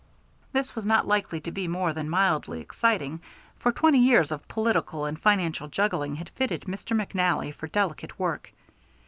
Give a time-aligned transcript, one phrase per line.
[0.51, 3.21] This was not likely to be more than mildly exciting,
[3.59, 6.97] for twenty years of political and financial juggling had fitted Mr.
[6.99, 8.51] McNally for delicate work.